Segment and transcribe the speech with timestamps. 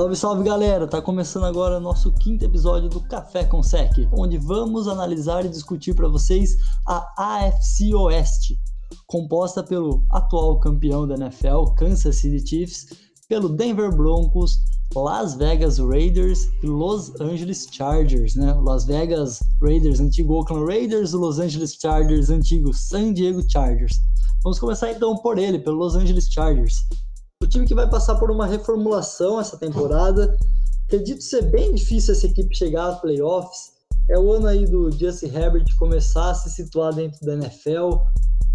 [0.00, 0.86] Salve, salve galera!
[0.86, 5.94] Tá começando agora nosso quinto episódio do Café com Sec, onde vamos analisar e discutir
[5.94, 8.58] para vocês a AFC Oeste,
[9.06, 12.86] composta pelo atual campeão da NFL, Kansas City Chiefs,
[13.28, 14.60] pelo Denver Broncos,
[14.96, 18.54] Las Vegas Raiders e Los Angeles Chargers, né?
[18.64, 24.00] Las Vegas Raiders, antigo Oakland Raiders, Los Angeles Chargers, antigo San Diego Chargers.
[24.42, 26.86] Vamos começar então por ele, pelo Los Angeles Chargers
[27.42, 30.36] o time que vai passar por uma reformulação essa temporada.
[30.86, 33.72] Acredito ser bem difícil essa equipe chegar aos playoffs.
[34.10, 37.96] É o ano aí do Justin Herbert começar a se situar dentro da NFL.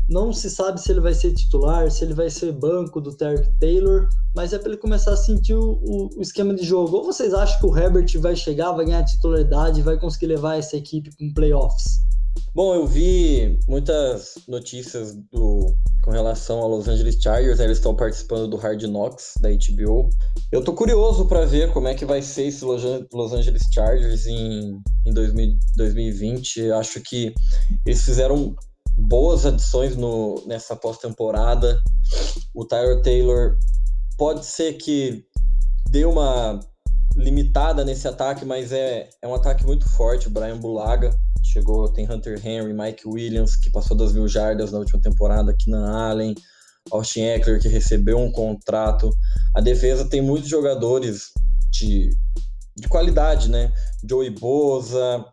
[0.08, 3.50] Não se sabe se ele vai ser titular, se ele vai ser banco do Tarek
[3.59, 5.80] Taylor, mas é para ele começar a sentir o,
[6.16, 6.97] o, esquema de jogo.
[6.97, 10.78] Ou vocês acham que o Herbert vai chegar, vai ganhar titularidade vai conseguir levar essa
[10.78, 12.02] equipe para playoffs?
[12.53, 15.64] Bom, eu vi muitas notícias do,
[16.06, 17.66] com relação ao Los Angeles Chargers, né?
[17.66, 20.08] eles estão participando do Hard Knocks da HBO.
[20.52, 24.80] Eu tô curioso para ver como é que vai ser esse Los Angeles Chargers em,
[25.03, 25.14] em
[25.75, 26.72] 2020.
[26.73, 27.34] Acho que
[27.84, 28.56] eles fizeram
[28.95, 31.81] boas adições no, nessa pós-temporada.
[32.53, 33.58] O Tyler Taylor
[34.16, 35.25] pode ser que
[35.90, 36.59] dê uma
[37.16, 40.27] limitada nesse ataque, mas é, é um ataque muito forte.
[40.27, 44.80] O Brian Bulaga chegou, tem Hunter Henry, Mike Williams, que passou das mil jardas na
[44.80, 46.35] última temporada, Keenan Allen,
[46.91, 49.09] Austin Eckler, que recebeu um contrato.
[49.55, 51.31] A defesa tem muitos jogadores
[51.72, 52.09] de,
[52.75, 53.72] de qualidade, né?
[54.07, 55.25] Joey Boza,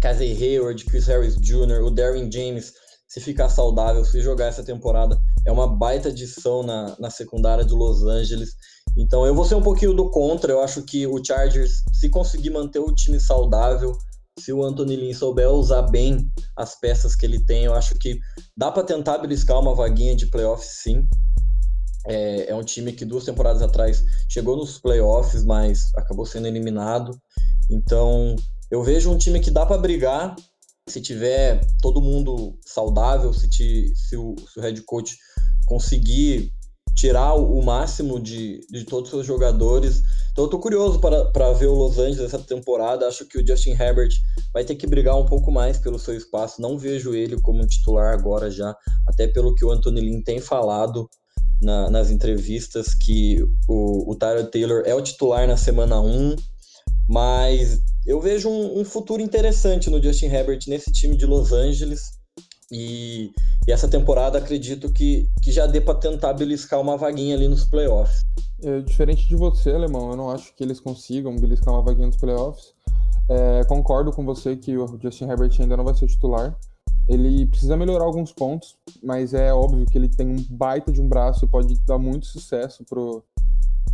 [0.00, 2.72] Casey Hayward, Chris Harris Jr., o Darren James,
[3.08, 7.76] se ficar saudável, se jogar essa temporada, é uma baita adição na, na secundária do
[7.76, 8.50] Los Angeles.
[8.96, 10.52] Então eu vou ser um pouquinho do contra.
[10.52, 13.96] Eu acho que o Chargers, se conseguir manter o time saudável,
[14.38, 18.18] se o Anthony Lynn souber usar bem as peças que ele tem, eu acho que
[18.56, 21.06] dá para tentar beliscar uma vaguinha de playoffs sim.
[22.06, 27.18] É, é, um time que duas temporadas atrás chegou nos playoffs, mas acabou sendo eliminado.
[27.68, 28.36] Então,
[28.70, 30.36] eu vejo um time que dá para brigar
[30.88, 35.16] se tiver todo mundo saudável, se, te, se, o, se o head coach
[35.66, 36.52] conseguir
[36.96, 40.02] tirar o máximo de, de todos os seus jogadores.
[40.32, 43.06] Então eu tô curioso para ver o Los Angeles essa temporada.
[43.06, 44.12] Acho que o Justin Herbert
[44.52, 46.60] vai ter que brigar um pouco mais pelo seu espaço.
[46.60, 48.74] Não vejo ele como titular agora já,
[49.06, 51.08] até pelo que o Anthony Lynn tem falado
[51.60, 56.34] na, nas entrevistas, que o, o Tyler Taylor é o titular na semana 1,
[57.08, 62.15] mas eu vejo um, um futuro interessante no Justin Herbert nesse time de Los Angeles.
[62.70, 63.32] E,
[63.66, 67.64] e essa temporada acredito que, que já dê para tentar beliscar uma vaguinha ali nos
[67.64, 68.24] playoffs.
[68.62, 72.16] É, diferente de você, Alemão, eu não acho que eles consigam beliscar uma vaguinha nos
[72.16, 72.74] playoffs.
[73.28, 76.56] É, concordo com você que o Justin Herbert ainda não vai ser o titular.
[77.08, 81.08] Ele precisa melhorar alguns pontos, mas é óbvio que ele tem um baita de um
[81.08, 83.22] braço e pode dar muito sucesso pro,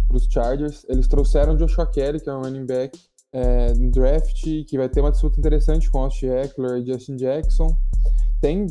[0.09, 0.87] pros Chargers.
[0.89, 2.99] Eles trouxeram Joshua Kelly, que é um running back,
[3.33, 7.77] é, no draft, que vai ter uma disputa interessante com Austin Eckler e Justin Jackson
[8.43, 8.67] tem,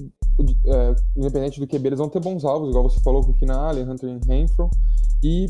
[0.65, 3.89] é, independente do QB, eles vão ter bons alvos, igual você falou com o Allen,
[3.89, 4.69] Hunter Renfro,
[5.23, 5.47] e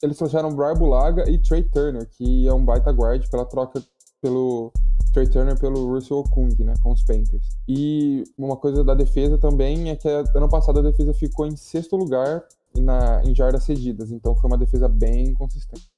[0.00, 3.82] eles trouxeram Brian Bulaga e Trey Turner, que é um baita guard pela troca
[4.22, 4.72] pelo
[5.12, 7.44] Trey Turner pelo Russell Okung, né, com os Panthers.
[7.68, 11.96] E uma coisa da defesa também é que ano passado a defesa ficou em sexto
[11.96, 12.44] lugar
[12.78, 15.90] na, em jardas cedidas, então foi uma defesa bem consistente.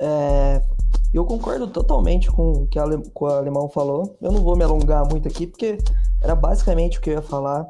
[0.00, 0.62] É,
[1.16, 4.16] eu concordo totalmente com o que o Alemão falou.
[4.20, 5.78] Eu não vou me alongar muito aqui, porque
[6.20, 7.66] era basicamente o que eu ia falar.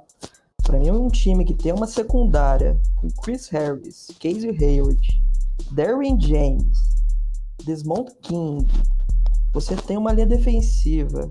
[0.62, 5.22] Para mim, um time que tem uma secundária com Chris Harris, Casey Hayward,
[5.70, 6.78] Darren James,
[7.64, 8.66] Desmond King.
[9.52, 11.30] Você tem uma linha defensiva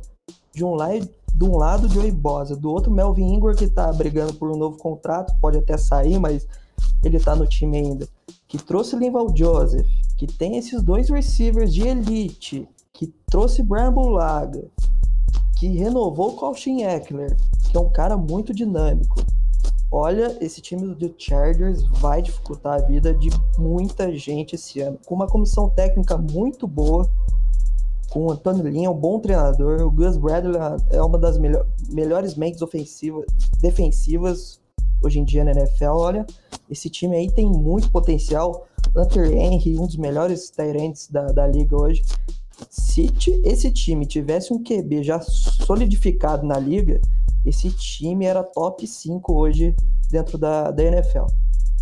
[0.54, 4.34] de um lado, de um lado Joey Bosa, do outro Melvin Ingram que tá brigando
[4.34, 6.48] por um novo contrato, pode até sair, mas
[7.04, 8.08] ele tá no time ainda.
[8.48, 14.66] Que trouxe Linval Joseph, que tem esses dois receivers de elite, que trouxe Brian Bulaga,
[15.58, 17.38] que renovou o Austin Eckler,
[17.70, 19.16] que é um cara muito dinâmico.
[19.92, 25.00] Olha, esse time do Chargers vai dificultar a vida de muita gente esse ano.
[25.06, 27.10] Com uma comissão técnica muito boa,
[28.10, 29.82] com o Antônio Lin, um bom treinador.
[29.82, 30.60] O Gus Bradley
[30.90, 33.26] é uma das melhor, melhores mentes ofensivas,
[33.62, 34.60] defensivas
[35.02, 35.92] hoje em dia na NFL.
[35.92, 36.26] Olha,
[36.70, 38.68] esse time aí tem muito potencial.
[38.96, 42.04] Hunter Henry, um dos melhores Tyrants da, da liga hoje.
[42.70, 43.12] Se
[43.44, 47.00] esse time tivesse um QB já solidificado na liga,
[47.46, 49.76] esse time era top 5 hoje
[50.10, 51.26] dentro da, da NFL.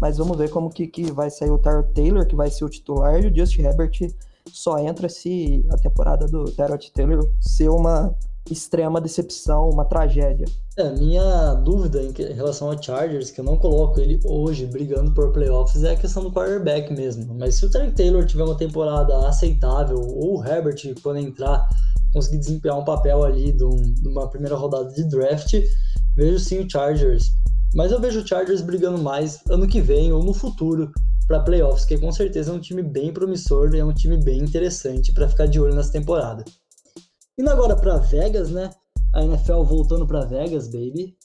[0.02, 2.70] Mas vamos ver como que, que vai sair o Tyler Taylor, que vai ser o
[2.70, 4.14] titular, e o Justin Herbert
[4.52, 8.16] só entra se a temporada do Tyrod Taylor ser uma
[8.50, 10.46] extrema decepção, uma tragédia.
[10.78, 15.32] É, minha dúvida em relação ao Chargers, que eu não coloco ele hoje brigando por
[15.32, 17.34] playoffs, é a questão do quarterback mesmo.
[17.34, 21.68] Mas se o Tarek Taylor tiver uma temporada aceitável, ou o Herbert, quando entrar,
[22.14, 25.54] conseguir desempenhar um papel ali de, um, de uma primeira rodada de draft,
[26.16, 27.32] vejo sim o Chargers.
[27.74, 30.92] Mas eu vejo o Chargers brigando mais ano que vem ou no futuro
[31.28, 34.40] para playoffs, que com certeza é um time bem promissor e é um time bem
[34.40, 36.44] interessante para ficar de olho nessa temporada.
[37.38, 38.70] Indo agora para Vegas, né?
[39.14, 41.18] A NFL voltando para Vegas, baby.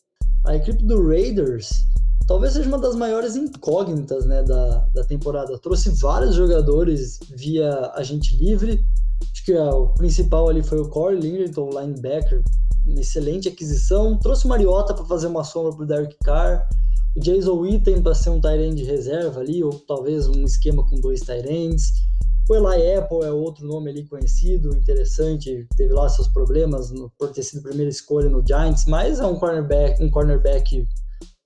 [0.44, 1.84] A equipe do Raiders
[2.26, 5.58] talvez seja uma das maiores incógnitas né, da, da temporada.
[5.58, 8.84] Trouxe vários jogadores via agente livre.
[9.32, 12.42] Acho que o principal ali foi o Corey Linderton, linebacker.
[12.86, 14.18] Uma excelente aquisição.
[14.18, 16.68] Trouxe o Mariota para fazer uma sombra para o Derek Carr.
[17.16, 21.00] O Jason Witten para ser um Tyrande de reserva ali, ou talvez um esquema com
[21.00, 22.09] dois Tyrands.
[22.50, 27.31] O Eli Apple é outro nome ali conhecido, interessante, teve lá seus problemas no, por
[27.31, 30.85] ter sido primeira escolha no Giants, mas é um cornerback, um cornerback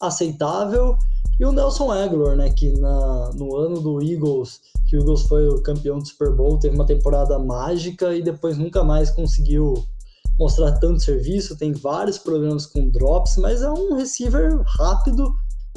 [0.00, 0.96] aceitável.
[1.38, 5.46] E o Nelson Aguilar, né, que na, no ano do Eagles, que o Eagles foi
[5.46, 9.74] o campeão do Super Bowl, teve uma temporada mágica e depois nunca mais conseguiu
[10.38, 15.30] mostrar tanto serviço, tem vários problemas com drops, mas é um receiver rápido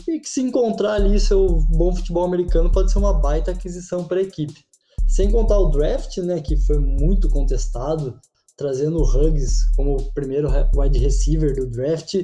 [0.07, 4.19] e que se encontrar ali seu bom futebol americano pode ser uma baita aquisição para
[4.19, 4.66] a equipe.
[5.07, 8.19] Sem contar o draft, né, que foi muito contestado,
[8.57, 12.15] trazendo o Huggs como o primeiro wide receiver do draft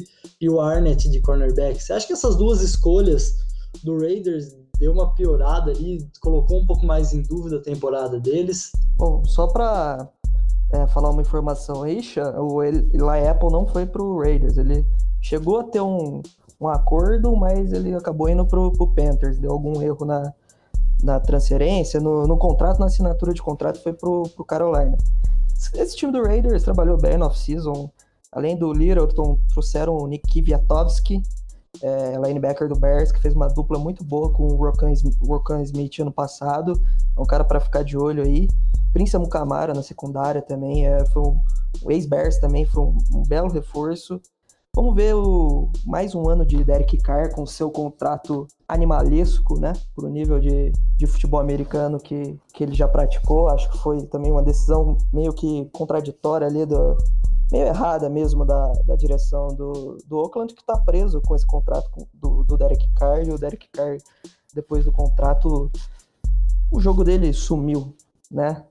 [0.42, 1.82] e o Arnett de cornerback.
[1.82, 3.36] Você acha que essas duas escolhas
[3.84, 8.72] do Raiders deu uma piorada ali, colocou um pouco mais em dúvida a temporada deles?
[8.98, 10.10] Bom, só para
[10.72, 12.02] é, falar uma informação aí,
[12.38, 14.86] o Eli Apple não foi pro Raiders, ele
[15.22, 16.22] chegou a ter um,
[16.60, 20.34] um acordo, mas ele acabou indo pro, pro Panthers, deu algum erro na,
[21.04, 24.98] na transferência, no, no, contrato, na assinatura de contrato, foi pro, pro Carolina.
[25.76, 27.92] Esse time do Raiders trabalhou bem no off-season.
[28.32, 31.22] Além do Littleton, trouxeram o Nick Kwiatkowski,
[31.82, 36.12] é, linebacker do Bears, que fez uma dupla muito boa com o Rokan Smith ano
[36.12, 36.82] passado.
[37.16, 38.48] É um cara para ficar de olho aí.
[38.94, 40.88] Prince Mukamara na secundária também.
[40.88, 41.40] É, foi um,
[41.84, 44.22] o ex-Bears também foi um, um belo reforço.
[44.75, 49.72] Vamos ver o, mais um ano de Derek Carr com seu contrato animalesco, né?
[49.96, 53.50] Pro nível de, de futebol americano que, que ele já praticou.
[53.50, 56.98] Acho que foi também uma decisão meio que contraditória ali, do,
[57.52, 62.08] meio errada mesmo da, da direção do, do Oakland, que está preso com esse contrato
[62.12, 63.28] do, do Derek Carr.
[63.28, 63.98] E o Derek Carr,
[64.56, 65.72] depois do contrato,
[66.72, 67.96] o jogo dele sumiu,
[68.31, 68.66] né?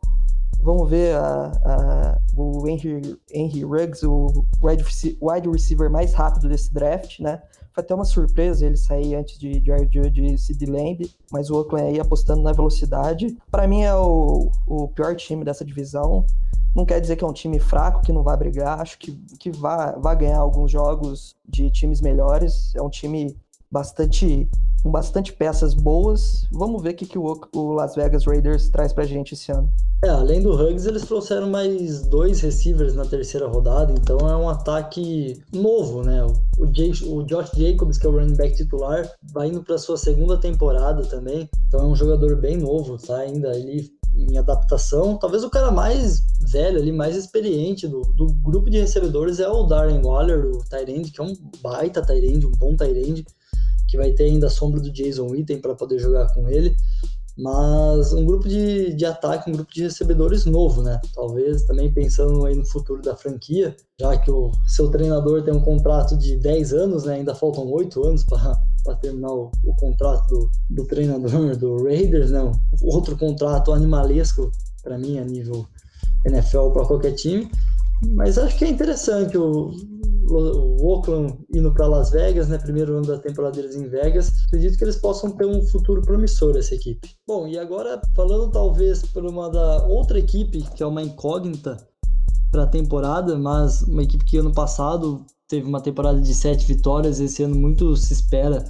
[0.63, 7.19] Vamos ver a, a, o Henry, Henry Ruggs, o wide, receiver mais rápido desse draft,
[7.19, 7.43] né?
[7.75, 11.57] Foi até uma surpresa ele sair antes de Jared Judge e Sid Lamb, mas o
[11.57, 13.37] Oakland aí apostando na velocidade.
[13.51, 16.25] Para mim é o, o pior time dessa divisão.
[16.77, 18.81] Não quer dizer que é um time fraco, que não vai brigar.
[18.81, 22.75] Acho que, que vai, vai ganhar alguns jogos de times melhores.
[22.77, 23.37] É um time
[23.73, 24.49] bastante
[24.83, 26.45] com bastante peças boas.
[26.51, 29.71] Vamos ver o que, que o, o, Las Vegas Raiders traz pra gente esse ano.
[30.05, 34.49] É, além do Huggs, eles trouxeram mais dois receivers na terceira rodada, então é um
[34.49, 36.25] ataque novo, né?
[36.25, 40.37] O, o Josh Jacobs, que é o running back titular, vai indo para sua segunda
[40.37, 45.17] temporada também, então é um jogador bem novo, tá ainda ali em adaptação.
[45.17, 49.63] Talvez o cara mais velho ali, mais experiente do, do grupo de recebedores é o
[49.63, 53.25] Darren Waller, o Tyrande, que é um baita Tyrande, um bom Tyrande
[53.93, 56.75] que vai ter ainda a sombra do Jason Witten para poder jogar com ele.
[57.37, 60.99] Mas um grupo de, de ataque, um grupo de recebedores novo, né?
[61.15, 65.61] Talvez também pensando aí no futuro da franquia, já que o seu treinador tem um
[65.61, 67.17] contrato de 10 anos, né?
[67.17, 72.53] Ainda faltam 8 anos para terminar o, o contrato do, do, treinador do Raiders, não.
[72.53, 72.61] Né?
[72.81, 74.51] Outro contrato animalesco
[74.83, 75.67] para mim a nível
[76.25, 77.51] NFL para qualquer time.
[78.15, 79.71] Mas acho que é interessante o,
[80.37, 82.59] o Oakland indo para Las Vegas, né?
[82.59, 84.33] Primeiro ano da temporada deles em Vegas.
[84.47, 87.11] Acredito que eles possam ter um futuro promissor essa equipe.
[87.27, 91.77] Bom, e agora falando talvez por uma da outra equipe que é uma incógnita
[92.51, 97.19] para a temporada, mas uma equipe que ano passado teve uma temporada de sete vitórias,
[97.19, 98.65] esse ano muito se espera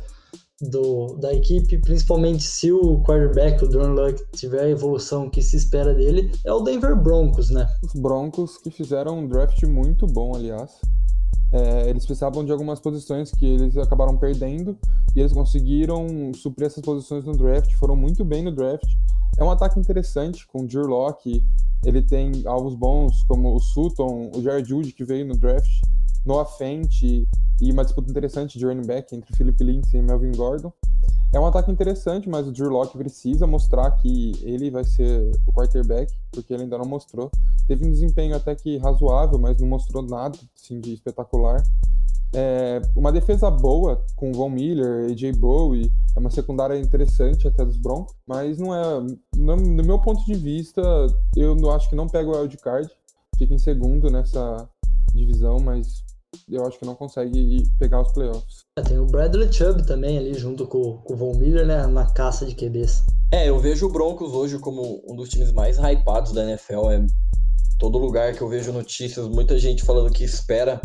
[0.71, 5.57] do, da equipe, principalmente se o quarterback, o Drew Luck, tiver a evolução que se
[5.57, 7.67] espera dele, é o Denver Broncos, né?
[7.83, 10.71] Os Broncos que fizeram um draft muito bom, aliás.
[11.53, 14.79] É, eles precisavam de algumas posições que eles acabaram perdendo
[15.15, 18.89] e eles conseguiram suprir essas posições no draft, foram muito bem no draft.
[19.39, 21.45] É um ataque interessante com o Locke,
[21.85, 25.71] ele tem alvos bons como o Sutton, o Jared Judy que veio no draft,
[26.25, 27.29] Noah Fent e
[27.71, 30.73] uma disputa interessante de running back entre Philip Lindsay e Melvin Gordon.
[31.35, 35.53] É um ataque interessante, mas o Drew Locke precisa mostrar que ele vai ser o
[35.53, 37.31] quarterback, porque ele ainda não mostrou.
[37.67, 41.63] Teve um desempenho até que razoável, mas não mostrou nada assim, de espetacular.
[42.35, 47.79] É, uma defesa boa com Von Miller, AJ Bowie, é uma secundária interessante até dos
[47.79, 49.01] Broncos, mas não é.
[49.35, 50.83] No, no meu ponto de vista,
[51.35, 52.91] eu acho que não pega o wildcard,
[53.39, 54.69] fica em segundo nessa
[55.15, 56.05] divisão, mas
[56.49, 58.65] eu acho que não consegue ir pegar os playoffs.
[58.79, 62.07] É, tem o Bradley Chubb também ali junto com, com o Von Miller, né, na
[62.07, 63.05] caça de QBs.
[63.33, 66.91] É, eu vejo o Broncos hoje como um dos times mais hypados da NFL.
[66.91, 67.07] É
[67.79, 70.81] todo lugar que eu vejo notícias, muita gente falando que espera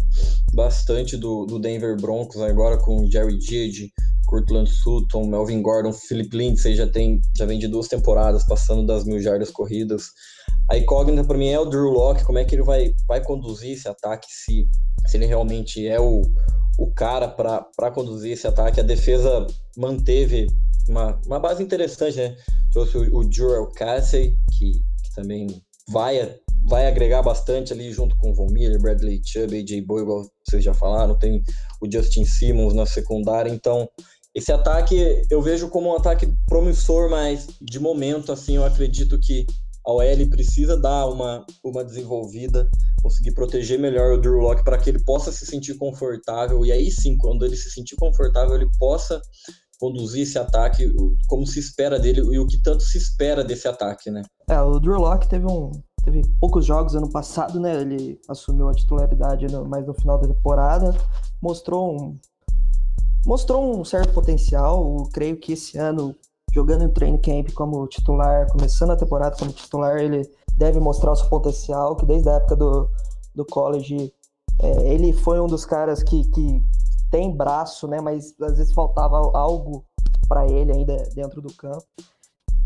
[0.53, 3.91] bastante do, do Denver Broncos agora com Jerry Judy,
[4.25, 9.05] Cortland Sutton, Melvin Gordon, Philip Lindsay já tem já vem de duas temporadas passando das
[9.05, 10.07] mil jardas corridas.
[10.69, 13.71] A incógnita para mim é o Drew Locke, como é que ele vai, vai conduzir
[13.71, 14.67] esse ataque se,
[15.05, 16.21] se ele realmente é o,
[16.77, 18.79] o cara para conduzir esse ataque.
[18.79, 19.47] A defesa
[19.77, 20.47] manteve
[20.89, 22.35] uma, uma base interessante, né?
[22.71, 25.47] Trouxe o, o Jurel Casey, que, que também
[25.89, 30.29] vai vai agregar bastante ali junto com o Von Miller, Bradley Chubb, AJ Boy, igual
[30.45, 31.41] vocês já falaram, tem
[31.79, 33.89] o Justin Simmons na secundária, então
[34.35, 39.47] esse ataque eu vejo como um ataque promissor, mas de momento, assim, eu acredito que
[39.87, 42.69] a OL precisa dar uma, uma desenvolvida,
[43.01, 46.91] conseguir proteger melhor o Drew Locke para que ele possa se sentir confortável, e aí
[46.91, 49.21] sim, quando ele se sentir confortável, ele possa
[49.79, 50.91] conduzir esse ataque,
[51.27, 54.23] como se espera dele e o que tanto se espera desse ataque, né?
[54.49, 55.71] É, o Drew Locke teve um,
[56.03, 57.79] teve poucos jogos ano passado, né?
[57.81, 60.93] Ele assumiu a titularidade no, mais no final da temporada,
[61.41, 62.15] mostrou um
[63.25, 64.97] mostrou um certo potencial.
[64.99, 66.15] Eu creio que esse ano,
[66.57, 71.15] jogando em training camp como titular, começando a temporada como titular, ele deve mostrar o
[71.15, 72.89] seu potencial, que desde a época do,
[73.35, 74.11] do college
[74.59, 76.63] é, ele foi um dos caras que, que
[77.11, 78.01] tem braço, né?
[78.01, 79.85] Mas às vezes faltava algo
[80.27, 81.85] para ele ainda dentro do campo.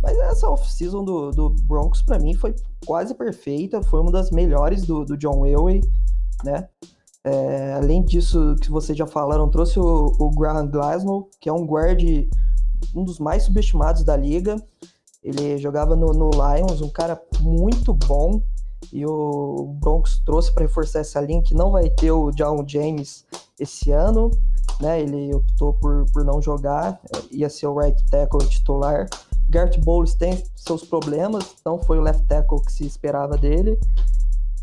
[0.02, 2.56] Mas essa off-season do, do Broncos, para mim, foi
[2.86, 3.84] quase perfeita.
[3.84, 5.82] Foi uma das melhores do, do John Elway,
[6.46, 6.70] né?
[7.26, 11.66] É, além disso, que vocês já falaram, trouxe o, o Graham Glasgow, que é um
[11.66, 12.02] guard,
[12.96, 14.56] um dos mais subestimados da liga.
[15.24, 18.42] Ele jogava no, no Lions, um cara muito bom.
[18.92, 23.26] E o Broncos trouxe para reforçar essa linha que não vai ter o John James
[23.60, 24.32] esse ano.
[24.80, 25.02] Né?
[25.02, 29.08] Ele optou por, por não jogar, ia ser o right tackle titular.
[29.52, 33.78] Gert Bowles tem seus problemas, não foi o left tackle que se esperava dele.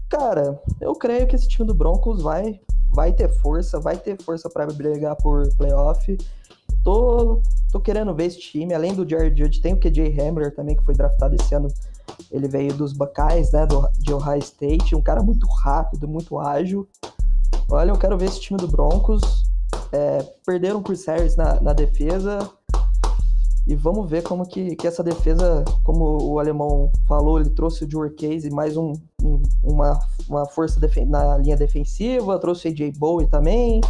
[0.08, 2.58] Cara, eu creio que esse time do Broncos vai,
[2.90, 6.16] vai ter força, vai ter força para brigar por playoff.
[6.88, 10.74] Tô, tô querendo ver esse time, além do Jared Judge, tem o KJ Hamler também,
[10.74, 11.68] que foi draftado esse ano.
[12.30, 16.88] Ele veio dos Buckeyes, né, do, de Ohio State, um cara muito rápido, muito ágil.
[17.68, 19.42] Olha, eu quero ver esse time do Broncos.
[19.92, 22.50] É, perderam por Harris na, na defesa,
[23.66, 27.90] e vamos ver como que, que essa defesa, como o alemão falou, ele trouxe o
[27.90, 33.26] Jure Case mais um, um, uma, uma força na linha defensiva, trouxe o AJ Bowie
[33.26, 33.82] também.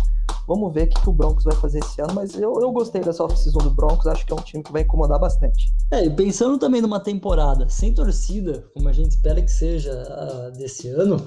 [0.48, 3.02] Vamos ver o que, que o Broncos vai fazer esse ano, mas eu, eu gostei
[3.02, 5.70] dessa off-season do Broncos, acho que é um time que vai incomodar bastante.
[5.90, 10.56] É, e pensando também numa temporada sem torcida, como a gente espera que seja uh,
[10.56, 11.18] desse ano,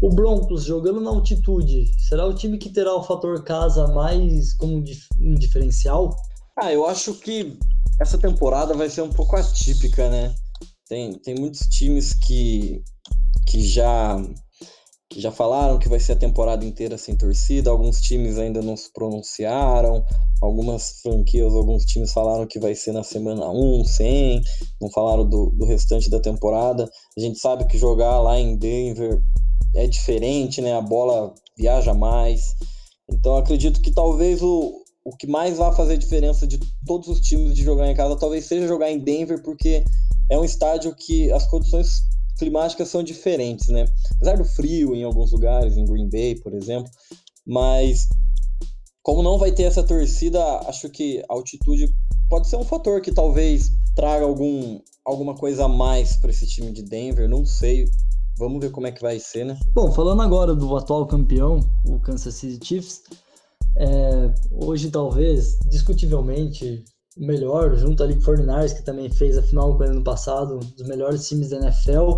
[0.00, 4.82] o Broncos jogando na altitude, será o time que terá o fator casa mais como
[5.20, 6.16] um diferencial?
[6.58, 7.58] Ah, eu acho que
[8.00, 10.34] essa temporada vai ser um pouco atípica, né?
[10.88, 12.82] Tem, tem muitos times que,
[13.46, 14.16] que já
[15.10, 18.76] que já falaram que vai ser a temporada inteira sem torcida, alguns times ainda não
[18.76, 20.04] se pronunciaram,
[20.40, 24.40] algumas franquias, alguns times falaram que vai ser na semana 1, sem,
[24.80, 26.88] não falaram do, do restante da temporada.
[27.18, 29.20] A gente sabe que jogar lá em Denver
[29.74, 30.74] é diferente, né?
[30.74, 32.54] A bola viaja mais.
[33.10, 37.54] Então acredito que talvez o, o que mais vai fazer diferença de todos os times
[37.56, 39.82] de jogar em casa talvez seja jogar em Denver, porque
[40.30, 42.08] é um estádio que as condições
[42.40, 43.84] climáticas são diferentes, né?
[44.16, 46.90] Apesar do frio em alguns lugares, em Green Bay, por exemplo,
[47.46, 48.08] mas
[49.02, 51.88] como não vai ter essa torcida, acho que a altitude
[52.28, 56.72] pode ser um fator que talvez traga algum, alguma coisa a mais para esse time
[56.72, 57.86] de Denver, não sei.
[58.38, 59.58] Vamos ver como é que vai ser, né?
[59.74, 63.02] Bom, falando agora do atual campeão, o Kansas City Chiefs,
[63.76, 66.82] é, hoje talvez, discutivelmente,
[67.20, 70.56] melhor, junto ali com o Fortnite, que também fez a final com ele ano passado,
[70.56, 72.14] um dos melhores times da NFL.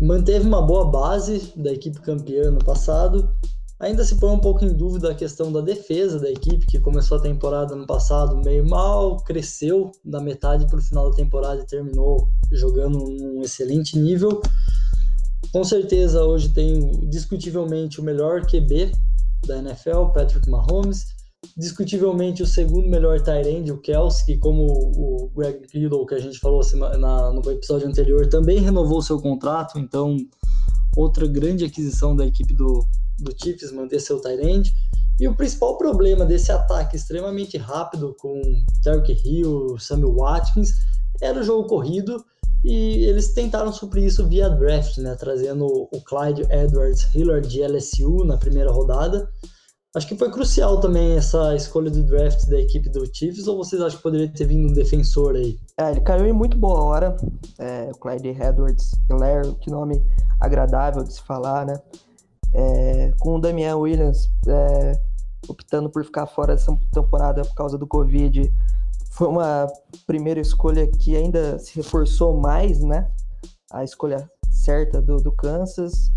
[0.00, 3.32] Manteve uma boa base da equipe campeã no passado.
[3.78, 7.18] Ainda se põe um pouco em dúvida a questão da defesa da equipe, que começou
[7.18, 11.66] a temporada no passado meio mal, cresceu da metade para o final da temporada e
[11.66, 14.40] terminou jogando num excelente nível.
[15.52, 18.92] Com certeza hoje tem discutivelmente o melhor QB
[19.46, 21.21] da NFL, Patrick Mahomes.
[21.56, 26.62] Discutivelmente o segundo melhor end, o Kelsey, como o Greg Riddle, que a gente falou
[26.98, 30.16] na, no episódio anterior, também renovou seu contrato, então
[30.96, 32.86] outra grande aquisição da equipe do,
[33.18, 34.72] do Chiefs, manter seu end.
[35.20, 38.40] E o principal problema desse ataque extremamente rápido com
[38.82, 40.70] Derrick Hill, Sammy Watkins
[41.20, 42.24] era o jogo corrido
[42.64, 48.24] e eles tentaram suprir isso via draft, né, trazendo o Clyde Edwards Hillard de LSU
[48.24, 49.28] na primeira rodada.
[49.94, 53.82] Acho que foi crucial também essa escolha de draft da equipe do Chiefs, ou vocês
[53.82, 55.58] acham que poderia ter vindo um defensor aí?
[55.78, 57.16] É, ele caiu em muito boa hora,
[57.58, 60.02] é, Clyde Edwards Hillard, que nome
[60.40, 61.78] agradável de se falar, né?
[62.54, 64.98] É, com o Damian Williams é,
[65.46, 68.50] optando por ficar fora dessa temporada por causa do Covid,
[69.10, 69.66] foi uma
[70.06, 73.10] primeira escolha que ainda se reforçou mais, né?
[73.70, 76.10] A escolha certa do, do Kansas.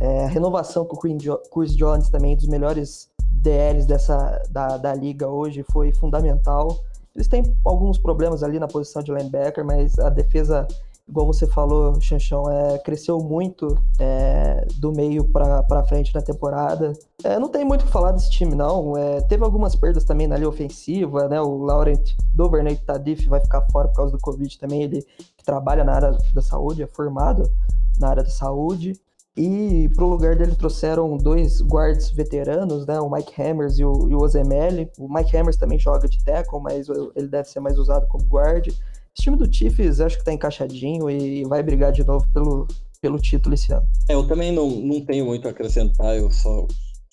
[0.00, 5.28] É, a renovação com o Chris Jones também, dos melhores DLs dessa, da, da liga
[5.28, 6.80] hoje, foi fundamental.
[7.14, 10.66] Eles têm alguns problemas ali na posição de linebacker, mas a defesa
[11.08, 16.92] igual você falou, Chanchão, é, cresceu muito é, do meio para frente na temporada.
[17.24, 18.96] É, não tem muito o que falar desse time, não.
[18.96, 21.40] É, teve algumas perdas também na linha ofensiva, né?
[21.40, 24.82] O Laurent Dovernay Tadif vai ficar fora por causa do Covid também.
[24.82, 25.02] Ele
[25.36, 27.50] que trabalha na área da saúde, é formado
[27.98, 28.92] na área da saúde.
[29.36, 33.00] E pro lugar dele trouxeram dois guards veteranos, né?
[33.00, 34.90] O Mike Hammers e o, e o Ozemelli.
[34.98, 38.66] O Mike Hammers também joga de tackle, mas ele deve ser mais usado como guard.
[38.66, 42.66] Esse time do Chiefs acho que tá encaixadinho e vai brigar de novo pelo,
[43.00, 43.86] pelo título esse ano.
[44.08, 46.66] É, eu também não, não tenho muito a acrescentar, eu só,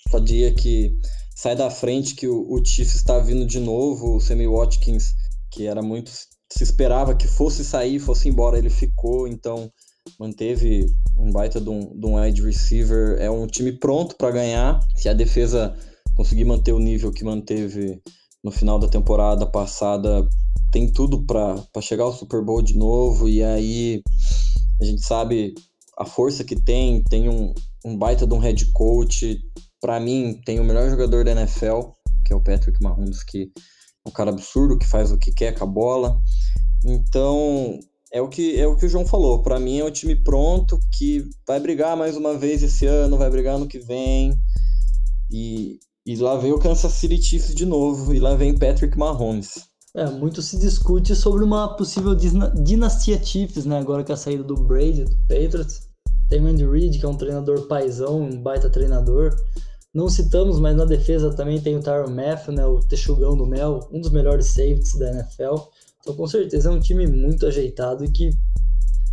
[0.09, 0.97] só diria que
[1.35, 5.13] sai da frente que o, o Chiefs está vindo de novo, o Sammy Watkins,
[5.51, 6.09] que era muito.
[6.11, 9.71] se esperava que fosse sair, fosse embora, ele ficou, então
[10.19, 10.85] manteve
[11.17, 13.17] um baita de um, de um wide receiver.
[13.19, 14.79] É um time pronto para ganhar.
[14.95, 15.75] Se a defesa
[16.15, 18.01] conseguir manter o nível que manteve
[18.43, 20.27] no final da temporada passada,
[20.71, 24.03] tem tudo para chegar ao Super Bowl de novo, e aí
[24.79, 25.53] a gente sabe
[25.97, 29.39] a força que tem, tem um, um baita de um head coach.
[29.81, 31.91] Para mim, tem o melhor jogador da NFL,
[32.25, 33.51] que é o Patrick Mahomes, que
[34.05, 36.19] é um cara absurdo, que faz o que quer com a bola.
[36.83, 37.79] Então,
[38.15, 39.43] é o que é o que o João falou.
[39.43, 43.29] Para mim é um time pronto que vai brigar mais uma vez esse ano, vai
[43.29, 44.33] brigar no que vem.
[45.29, 49.65] E, e lá vem o Kansas City Chiefs de novo, e lá vem Patrick Mahomes.
[49.93, 52.15] É, muito se discute sobre uma possível
[52.63, 53.79] dinastia Chiefs, né?
[53.79, 55.89] Agora com a saída do Brady, do Patriots.
[56.29, 59.35] Tem Andy Reid, que é um treinador paizão, um baita treinador.
[59.93, 62.65] Não citamos, mas na defesa também tem o Tyron Matthew, né?
[62.65, 65.55] O texugão do Mel, um dos melhores safeties da NFL.
[66.05, 68.29] Então, com certeza, é um time muito ajeitado e que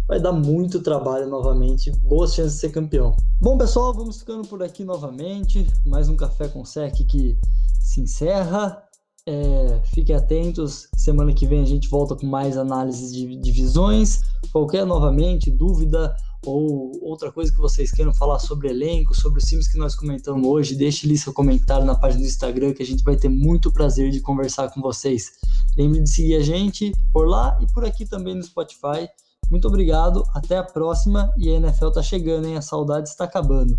[0.07, 1.90] vai dar muito trabalho novamente.
[2.02, 3.16] Boas chances de ser campeão.
[3.40, 5.66] Bom, pessoal, vamos ficando por aqui novamente.
[5.87, 7.38] Mais um Café com Sec que
[7.81, 8.83] se encerra.
[9.26, 14.20] É, fiquem atentos, semana que vem a gente volta com mais análises de divisões.
[14.52, 19.68] Qualquer novamente dúvida ou outra coisa que vocês queiram falar sobre elenco, sobre os times
[19.68, 23.05] que nós comentamos hoje, deixe ali seu comentário na página do Instagram que a gente
[23.05, 25.33] vai ter muito prazer de conversar com vocês.
[25.76, 29.09] Lembre de seguir a gente por lá e por aqui também no Spotify.
[29.50, 32.57] Muito obrigado, até a próxima e a NFL tá chegando, hein?
[32.57, 33.78] A saudade está acabando.